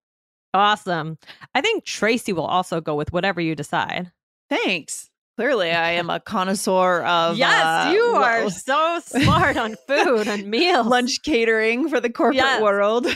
Awesome. 0.54 1.18
I 1.54 1.60
think 1.60 1.84
Tracy 1.84 2.32
will 2.32 2.44
also 2.46 2.80
go 2.80 2.94
with 2.94 3.12
whatever 3.12 3.40
you 3.40 3.54
decide. 3.54 4.12
Thanks. 4.50 5.08
Clearly, 5.38 5.70
I 5.70 5.92
am 5.92 6.10
a 6.10 6.20
connoisseur 6.24 7.02
of 7.04 7.38
yes, 7.38 7.64
uh, 7.64 7.90
you 7.94 8.00
are 8.02 8.50
so 8.50 9.00
smart 9.04 9.56
on 9.56 9.74
food 9.88 10.28
and 10.28 10.46
meals. 10.50 10.86
lunch 10.86 11.22
catering 11.24 11.88
for 11.88 12.00
the 12.00 12.10
corporate 12.10 12.36
Yes. 12.36 12.60
world. 12.62 13.06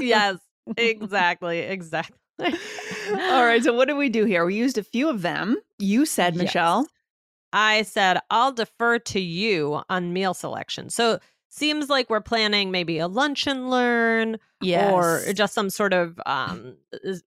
Yes, 0.00 0.38
exactly. 0.76 1.60
Exactly. 1.60 2.16
All 2.40 3.44
right, 3.44 3.62
so 3.62 3.72
what 3.72 3.86
did 3.86 3.96
we 3.96 4.08
do 4.08 4.24
here? 4.24 4.44
We 4.44 4.56
used 4.56 4.76
a 4.76 4.82
few 4.82 5.08
of 5.08 5.22
them. 5.22 5.56
You 5.78 6.04
said, 6.04 6.34
Yes. 6.34 6.42
Michelle. 6.46 6.88
I 7.52 7.82
said, 7.82 8.18
I'll 8.30 8.52
defer 8.52 8.98
to 8.98 9.20
you 9.20 9.82
on 9.88 10.12
meal 10.12 10.34
selection. 10.34 10.90
So 10.90 11.18
seems 11.48 11.90
like 11.90 12.08
we're 12.08 12.20
planning 12.20 12.70
maybe 12.70 12.98
a 12.98 13.06
lunch 13.06 13.46
and 13.46 13.68
learn 13.68 14.38
or 14.94 15.32
just 15.34 15.52
some 15.52 15.68
sort 15.68 15.92
of 15.92 16.18
um 16.26 16.76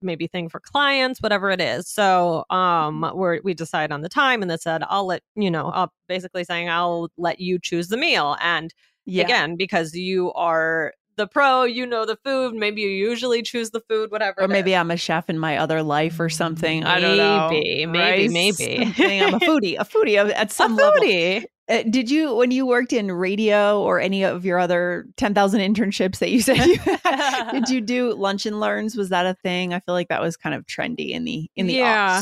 maybe 0.02 0.28
thing 0.28 0.50
for 0.50 0.60
clients, 0.60 1.22
whatever 1.22 1.52
it 1.52 1.62
is. 1.62 1.88
So 1.88 2.44
um 2.50 3.10
we're 3.14 3.40
we 3.44 3.54
decide 3.54 3.92
on 3.92 4.02
the 4.02 4.10
time 4.10 4.42
and 4.42 4.50
they 4.50 4.58
said, 4.58 4.84
I'll 4.90 5.06
let 5.06 5.22
you 5.36 5.52
know, 5.52 5.70
I'll 5.70 5.94
basically 6.08 6.44
saying 6.44 6.70
I'll 6.70 7.10
let 7.18 7.40
you 7.40 7.60
choose 7.60 7.88
the 7.90 7.98
meal. 7.98 8.36
And 8.42 8.74
yeah. 9.06 9.24
again, 9.24 9.56
because 9.56 9.94
you 9.94 10.34
are 10.34 10.94
the 11.18 11.28
pro, 11.28 11.64
you 11.64 11.86
know 11.86 12.06
the 12.06 12.18
food, 12.24 12.56
maybe 12.56 12.82
you 12.82 12.90
usually 12.90 13.42
choose 13.42 13.72
the 13.72 13.82
food, 13.82 14.12
whatever. 14.12 14.42
Or 14.42 14.48
maybe. 14.48 14.76
I'm 14.76 14.92
a 14.92 14.98
chef 14.98 15.30
in 15.30 15.40
my 15.40 15.58
other 15.58 15.82
life 15.84 16.20
or 16.20 16.30
something. 16.30 16.84
I 16.84 17.00
don't 17.00 17.18
know. 17.18 17.50
Maybe, 17.50 17.86
maybe, 17.86 17.98
right? 17.98 18.32
maybe. 18.32 19.22
I'm 19.24 19.34
a 19.36 19.40
foodie. 19.40 19.76
A 19.80 19.86
foodie 19.86 20.18
at 20.18 20.52
a 20.52 20.54
some 20.54 20.76
level. 20.76 21.02
foodie. 21.02 21.46
Uh, 21.68 21.82
did 21.90 22.12
you, 22.12 22.36
when 22.36 22.52
you 22.52 22.66
worked 22.66 22.94
in 22.94 23.12
radio 23.12 23.82
or 23.82 24.00
any 24.00 24.24
of 24.24 24.46
your 24.46 24.60
other 24.60 25.08
10,000 25.18 25.62
internships 25.62 26.20
that 26.20 26.30
you 26.30 26.40
said 26.40 26.58
you 26.58 26.76
had, 27.04 27.52
did 27.52 27.70
you 27.70 27.82
do 27.82 28.14
lunch 28.14 28.46
and 28.46 28.60
learns? 28.60 28.96
Was 28.96 29.10
that 29.10 29.26
a 29.26 29.34
thing? 29.34 29.74
I 29.74 29.80
feel 29.80 29.96
like 29.96 30.10
that 30.10 30.22
was 30.22 30.38
kind 30.38 30.54
of 30.54 30.66
trendy 30.68 31.10
in 31.10 31.26
the, 31.26 31.50
in 31.56 31.66
the 31.66 31.74
yeah. 31.74 32.22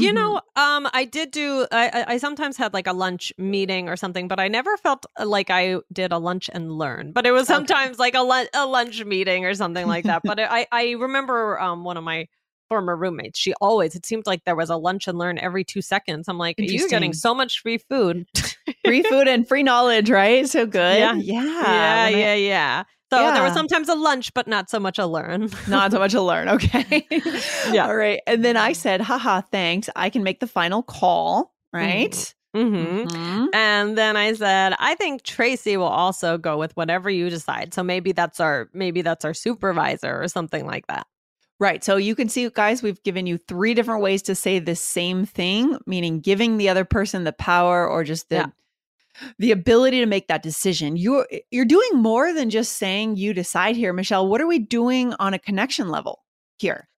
You 0.00 0.12
Mhm. 0.12 0.14
know, 0.14 0.40
um, 0.56 0.88
I 0.92 1.04
did 1.04 1.30
do. 1.30 1.66
I, 1.72 2.04
I- 2.08 2.18
sometimes 2.18 2.56
had 2.56 2.72
like 2.74 2.86
a 2.86 2.92
lunch 2.92 3.32
meeting 3.38 3.88
or 3.88 3.96
something, 3.96 4.28
but 4.28 4.38
I 4.40 4.48
never 4.48 4.76
felt 4.76 5.06
uh, 5.18 5.26
like 5.26 5.50
I 5.50 5.76
did 5.92 6.12
a 6.12 6.18
lunch 6.18 6.48
and 6.52 6.72
learn. 6.72 7.12
But 7.12 7.26
it 7.26 7.32
was 7.32 7.48
Okay. 7.48 7.54
sometimes 7.54 7.98
like 7.98 8.14
a, 8.14 8.46
a 8.54 8.66
lunch 8.66 9.04
meeting 9.04 9.44
or 9.44 9.54
something 9.54 9.86
like 9.86 10.04
that. 10.04 10.22
but 10.24 10.38
I 10.40 10.66
I 10.72 10.90
remember 10.92 11.60
um 11.60 11.84
one 11.84 11.96
of 11.96 12.04
my 12.04 12.26
former 12.68 12.96
roommates. 12.96 13.38
She 13.38 13.52
always 13.60 13.94
it 13.94 14.06
seemed 14.06 14.26
like 14.26 14.42
there 14.44 14.56
was 14.56 14.70
a 14.70 14.76
lunch 14.76 15.06
and 15.06 15.18
learn 15.18 15.38
every 15.38 15.64
two 15.64 15.82
seconds. 15.82 16.28
I'm 16.28 16.38
like, 16.38 16.54
you're 16.58 16.88
getting 16.88 17.12
so 17.12 17.34
much 17.34 17.60
free 17.60 17.78
food. 17.90 18.26
Free 18.86 19.02
food 19.02 19.28
and 19.28 19.46
free 19.46 19.62
knowledge, 19.62 20.08
right? 20.10 20.48
So 20.48 20.64
good. 20.80 20.98
Yeah. 20.98 21.14
Yeah. 21.14 21.42
yeah, 21.44 22.04
When 22.10 22.14
I- 22.14 22.34
yeah, 22.36 22.82
yeah. 23.20 23.28
So 23.30 23.34
there 23.34 23.42
was 23.42 23.52
sometimes 23.54 23.88
a 23.88 23.94
lunch, 23.94 24.32
but 24.34 24.46
not 24.46 24.70
so 24.70 24.78
much 24.80 24.98
a 24.98 25.06
learn. 25.06 25.50
Not 25.68 25.92
so 25.92 25.98
much 25.98 26.14
a 26.14 26.22
learn. 26.22 26.48
Okay. 26.48 27.06
Yeah. 27.72 27.86
All 27.86 27.96
right. 27.96 28.20
And 28.26 28.44
then 28.44 28.56
I 28.56 28.72
said, 28.72 29.00
haha, 29.00 29.40
thanks. 29.40 29.88
I 29.96 30.10
can 30.10 30.22
make 30.22 30.40
the 30.40 30.46
final 30.46 30.82
call. 30.82 31.54
Right. 31.72 32.34
hmm 32.54 32.74
Mhm. 33.04 33.48
And 33.52 33.98
then 33.98 34.16
I 34.16 34.32
said, 34.34 34.74
I 34.78 34.94
think 34.94 35.22
Tracy 35.22 35.76
will 35.76 35.86
also 35.86 36.38
go 36.38 36.56
with 36.58 36.76
whatever 36.76 37.10
you 37.10 37.28
decide. 37.30 37.74
So 37.74 37.82
maybe 37.82 38.12
that's 38.12 38.38
our 38.40 38.68
maybe 38.72 39.02
that's 39.02 39.24
our 39.24 39.34
supervisor 39.34 40.22
or 40.22 40.28
something 40.28 40.66
like 40.66 40.86
that. 40.86 41.06
Right. 41.60 41.82
So 41.84 41.96
you 41.96 42.14
can 42.14 42.28
see, 42.28 42.48
guys, 42.50 42.82
we've 42.82 43.02
given 43.04 43.26
you 43.26 43.38
three 43.38 43.74
different 43.74 44.02
ways 44.02 44.22
to 44.22 44.34
say 44.34 44.58
the 44.58 44.74
same 44.76 45.24
thing, 45.24 45.78
meaning 45.86 46.20
giving 46.20 46.56
the 46.58 46.68
other 46.68 46.84
person 46.84 47.24
the 47.24 47.32
power 47.32 47.88
or 47.88 48.04
just 48.04 48.28
the 48.28 48.36
Yeah. 48.36 48.46
The 49.38 49.52
ability 49.52 50.00
to 50.00 50.06
make 50.06 50.28
that 50.28 50.42
decision. 50.42 50.96
You're 50.96 51.26
you're 51.50 51.64
doing 51.64 51.90
more 51.94 52.32
than 52.32 52.50
just 52.50 52.74
saying 52.78 53.16
you 53.16 53.32
decide 53.34 53.76
here, 53.76 53.92
Michelle. 53.92 54.28
What 54.28 54.40
are 54.40 54.46
we 54.46 54.58
doing 54.58 55.14
on 55.18 55.34
a 55.34 55.38
connection 55.38 55.88
level 55.88 56.24
here? 56.58 56.88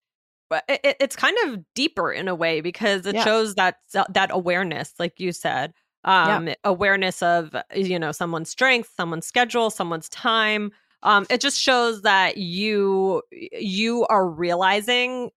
But 0.49 0.65
it, 0.69 0.81
it- 0.85 0.97
it's 1.01 1.17
kind 1.17 1.37
of 1.45 1.61
deeper 1.75 2.13
in 2.13 2.29
a 2.29 2.35
way 2.35 2.61
because 2.61 3.05
it 3.07 3.15
Yeah. 3.17 3.25
shows 3.25 3.55
that 3.57 3.77
that 4.11 4.31
awareness, 4.31 4.95
like 4.99 5.19
you 5.19 5.33
said, 5.33 5.73
Yeah. 6.07 6.37
um, 6.37 6.49
awareness 6.65 7.23
of 7.23 7.55
you 7.75 7.99
know 7.99 8.13
someone's 8.13 8.51
strength, 8.51 8.91
someone's 8.97 9.27
schedule, 9.27 9.71
someone's 9.71 10.09
time. 10.09 10.71
Um, 11.03 11.27
it 11.31 11.41
just 11.41 11.61
shows 11.61 12.03
that 12.03 12.37
you 12.39 13.23
you 13.53 14.07
are 14.07 14.29
realizing, 14.29 15.31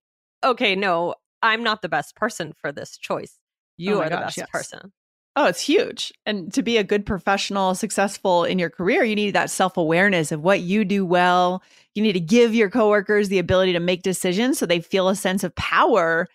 okay, 0.43 0.75
no, 0.75 1.15
I'm 1.41 1.63
not 1.63 1.81
the 1.81 1.89
best 1.89 2.15
person 2.15 2.53
for 2.53 2.71
this 2.71 2.98
choice. 2.98 3.38
You 3.77 3.95
Oh 3.95 4.01
are 4.01 4.09
the 4.09 4.17
best 4.17 4.38
yes. 4.38 4.50
person. 4.50 4.91
Oh, 5.36 5.45
it's 5.45 5.62
huge. 5.62 6.12
And 6.25 6.51
to 6.53 6.63
be 6.63 6.77
a 6.77 6.83
good 6.83 7.05
professional, 7.05 7.75
successful 7.75 8.43
in 8.43 8.59
your 8.59 8.69
career, 8.69 9.03
you 9.03 9.15
need 9.15 9.31
that 9.31 9.50
self 9.50 9.77
awareness 9.77 10.31
of 10.31 10.41
what 10.41 10.62
you 10.62 10.83
do 10.83 11.05
well. 11.05 11.63
You 11.95 12.03
need 12.03 12.13
to 12.13 12.19
give 12.19 12.55
your 12.55 12.69
coworkers 12.69 13.29
the 13.29 13.39
ability 13.39 13.74
to 13.74 13.79
make 13.79 14.01
decisions 14.01 14.57
so 14.57 14.65
they 14.65 14.81
feel 14.81 15.07
a 15.07 15.15
sense 15.15 15.43
of 15.43 15.55
power 15.55 16.27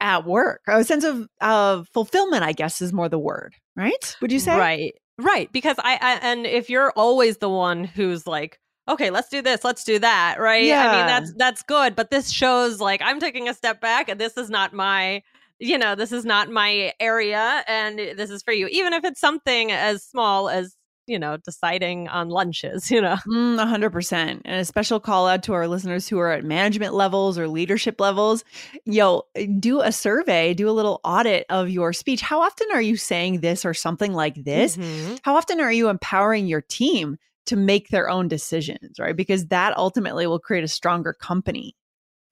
at 0.00 0.26
work, 0.26 0.60
or 0.68 0.74
a 0.78 0.84
sense 0.84 1.04
of 1.04 1.26
of 1.40 1.88
fulfillment. 1.88 2.42
I 2.42 2.52
guess 2.52 2.82
is 2.82 2.92
more 2.92 3.08
the 3.08 3.18
word, 3.18 3.54
right? 3.76 4.16
Would 4.20 4.32
you 4.32 4.38
say? 4.40 4.56
Right. 4.56 4.94
Right. 5.18 5.50
Because 5.52 5.76
I, 5.78 5.94
I 6.00 6.18
and 6.22 6.46
if 6.46 6.68
you're 6.68 6.90
always 6.90 7.38
the 7.38 7.48
one 7.48 7.84
who's 7.84 8.26
like, 8.26 8.58
okay, 8.88 9.10
let's 9.10 9.28
do 9.28 9.42
this, 9.42 9.64
let's 9.64 9.84
do 9.84 9.98
that, 10.00 10.36
right? 10.38 10.64
Yeah. 10.64 10.90
I 10.90 10.96
mean, 10.96 11.06
that's 11.06 11.34
that's 11.36 11.62
good, 11.62 11.94
but 11.96 12.10
this 12.10 12.30
shows 12.30 12.80
like 12.80 13.00
I'm 13.02 13.20
taking 13.20 13.48
a 13.48 13.54
step 13.54 13.80
back 13.80 14.08
and 14.08 14.20
this 14.20 14.36
is 14.36 14.50
not 14.50 14.72
my 14.72 15.22
you 15.58 15.78
know, 15.78 15.94
this 15.94 16.12
is 16.12 16.24
not 16.24 16.50
my 16.50 16.92
area 17.00 17.62
and 17.66 17.98
this 17.98 18.30
is 18.30 18.42
for 18.42 18.52
you. 18.52 18.66
Even 18.68 18.92
if 18.92 19.04
it's 19.04 19.20
something 19.20 19.70
as 19.72 20.04
small 20.04 20.48
as, 20.48 20.76
you 21.06 21.18
know, 21.18 21.36
deciding 21.36 22.08
on 22.08 22.28
lunches, 22.28 22.90
you 22.90 23.00
know. 23.00 23.16
Mm, 23.28 23.58
100%. 23.58 24.40
And 24.44 24.60
a 24.60 24.64
special 24.64 25.00
call 25.00 25.26
out 25.28 25.42
to 25.44 25.52
our 25.52 25.68
listeners 25.68 26.08
who 26.08 26.18
are 26.18 26.32
at 26.32 26.44
management 26.44 26.94
levels 26.94 27.38
or 27.38 27.46
leadership 27.48 28.00
levels. 28.00 28.42
Yo, 28.84 29.22
do 29.58 29.80
a 29.80 29.92
survey, 29.92 30.54
do 30.54 30.68
a 30.68 30.72
little 30.72 31.00
audit 31.04 31.46
of 31.50 31.70
your 31.70 31.92
speech. 31.92 32.20
How 32.20 32.40
often 32.40 32.68
are 32.72 32.82
you 32.82 32.96
saying 32.96 33.40
this 33.40 33.64
or 33.64 33.74
something 33.74 34.12
like 34.12 34.42
this? 34.44 34.76
Mhm. 34.76 35.18
How 35.22 35.36
often 35.36 35.60
are 35.60 35.72
you 35.72 35.88
empowering 35.88 36.46
your 36.46 36.62
team 36.62 37.16
to 37.46 37.56
make 37.56 37.88
their 37.88 38.08
own 38.08 38.26
decisions, 38.26 38.98
right? 38.98 39.14
Because 39.14 39.48
that 39.48 39.76
ultimately 39.76 40.26
will 40.26 40.38
create 40.38 40.64
a 40.64 40.68
stronger 40.68 41.12
company. 41.12 41.76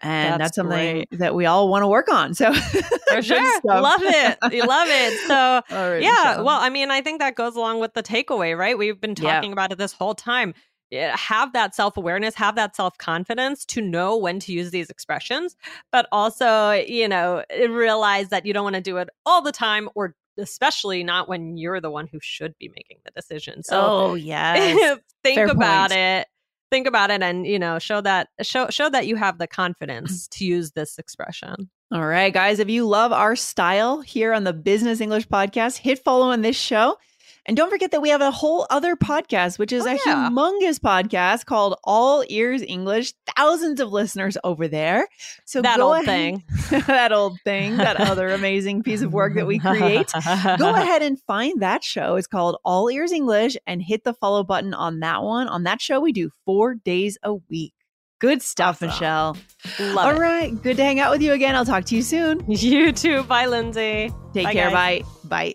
And 0.03 0.41
that's, 0.41 0.57
That's 0.57 0.57
something 0.57 1.07
that 1.13 1.35
we 1.35 1.47
all 1.47 1.69
want 1.69 1.83
to 1.83 1.87
work 1.87 2.09
on. 2.13 2.35
So, 2.35 2.53
For 2.53 3.23
sure. 3.23 3.61
Love 3.65 4.01
it. 4.03 4.39
You 4.53 4.65
love 4.67 4.89
it. 4.91 5.13
So 5.29 5.63
right, 5.71 6.03
yeah 6.03 6.11
Michelle. 6.11 6.45
well 6.45 6.61
i 6.61 6.69
mean 6.69 6.91
i 6.91 7.01
think 7.01 7.21
that 7.21 7.35
goes 7.37 7.55
along 7.57 7.79
with 7.81 7.95
the 7.95 8.03
takeaway 8.03 8.57
right 8.59 8.77
we've 8.77 9.01
been 9.01 9.15
Yeah. 9.19 9.35
talking 9.35 9.53
about 9.53 9.71
it 9.73 9.79
this 9.79 9.93
whole 9.93 10.15
time 10.15 10.55
have 10.93 11.53
that 11.55 11.75
self-awareness 11.75 12.35
have 12.35 12.55
that 12.57 12.77
self-confidence 12.77 13.65
to 13.67 13.81
know 13.81 14.17
when 14.17 14.39
to 14.41 14.53
use 14.53 14.71
these 14.71 14.91
expressions 14.91 15.57
but 15.91 16.07
also 16.13 16.73
you 16.73 17.09
know 17.09 17.43
eh, 17.51 17.67
realize 17.67 18.29
that 18.29 18.45
you 18.45 18.53
don't 18.53 18.65
want 18.65 18.75
to 18.77 18.83
do 18.83 18.97
it 18.99 19.09
all 19.25 19.41
the 19.43 19.53
time 19.53 19.89
or 19.95 20.15
especially 20.39 21.03
not 21.05 21.29
when 21.29 21.57
you're 21.57 21.81
the 21.81 21.91
one 21.91 22.07
who 22.07 22.19
should 22.21 22.55
be 22.59 22.69
making 22.69 22.99
the 23.05 23.11
decision 23.13 23.63
so 23.63 23.81
oh, 23.81 24.15
yes. 24.33 24.99
think 25.23 25.37
Fair 25.37 25.47
about 25.47 25.91
point. 25.91 25.99
it 25.99 26.27
think 26.73 26.87
about 26.87 27.11
it 27.11 27.23
and 27.23 27.47
you 27.47 27.59
know 27.59 27.79
show 27.79 28.01
that 28.01 28.29
show 28.41 28.67
show 28.71 28.89
that 28.89 29.07
you 29.07 29.15
have 29.15 29.37
the 29.37 29.47
mm-hmm. 29.47 29.63
confidence 29.63 30.27
to 30.29 30.45
use 30.45 30.73
this 30.73 30.99
expression 30.99 31.69
All 31.93 32.07
right, 32.07 32.33
guys. 32.33 32.59
If 32.59 32.71
you 32.71 32.89
love 32.89 33.13
our 33.13 33.37
style 33.37 34.01
here 34.01 34.33
on 34.33 34.45
the 34.45 34.55
Business 34.55 34.99
English 35.03 35.29
Podcast, 35.29 35.77
hit 35.77 36.03
follow 36.03 36.31
on 36.31 36.41
this 36.41 36.57
show. 36.57 36.97
And 37.45 37.57
don't 37.57 37.71
forget 37.71 37.91
that 37.91 38.01
we 38.01 38.11
have 38.11 38.21
a 38.21 38.31
whole 38.31 38.67
other 38.71 38.95
podcast, 38.95 39.59
which 39.59 39.73
is 39.73 39.85
Oh, 39.85 39.91
a 39.91 39.95
yeah. 40.07 40.29
humongous 40.31 40.79
podcast 40.79 41.45
called 41.45 41.77
All 41.83 42.25
Ears 42.29 42.63
English. 42.63 43.15
Thousands 43.37 43.81
of 43.81 43.91
listeners 43.91 44.39
over 44.45 44.69
there. 44.69 45.09
So 45.45 45.61
that 45.61 45.79
go 45.79 45.89
old 45.95 46.05
ahead- 46.05 46.41
thing 46.71 46.81
that 46.87 47.11
old 47.13 47.39
thing, 47.43 47.79
that 47.79 47.97
other 48.01 48.29
amazing 48.33 48.85
piece 48.85 49.03
of 49.03 49.13
work 49.13 49.35
that 49.35 49.47
we 49.47 49.59
create. 49.59 50.13
Go 50.13 50.21
ahead 50.75 51.03
and 51.03 51.21
find 51.23 51.61
that 51.63 51.83
show. 51.83 52.15
It's 52.15 52.29
called 52.29 52.59
All 52.65 52.89
Ears 52.89 53.11
English 53.11 53.57
and 53.67 53.83
hit 53.83 54.05
the 54.05 54.15
follow 54.15 54.45
button 54.45 54.73
on 54.73 55.01
that 55.01 55.25
one. 55.25 55.49
On 55.49 55.65
that 55.65 55.81
show, 55.81 55.99
we 55.99 56.13
do 56.13 56.31
four 56.45 56.75
days 56.75 57.19
a 57.25 57.35
week. 57.35 57.75
Good 58.21 58.41
stuff, 58.41 58.77
Awesome. 58.77 58.89
Michelle. 58.89 59.37
Love 59.81 59.99
All 59.99 60.11
it. 60.15 60.19
right. 60.21 60.63
Good 60.63 60.77
to 60.77 60.85
hang 60.85 61.01
out 61.01 61.11
with 61.11 61.23
you 61.23 61.33
again. 61.33 61.57
I'll 61.57 61.65
talk 61.65 61.87
to 61.87 61.97
you 61.97 62.03
soon. 62.03 62.45
You 62.49 62.93
too. 62.93 63.25
Bye, 63.25 63.47
Lindsay. 63.47 64.13
Take 64.33 64.45
Bye, 64.45 64.53
care. 64.53 64.71
guys. 64.71 65.03
Bye. 65.03 65.05
Bye. 65.25 65.55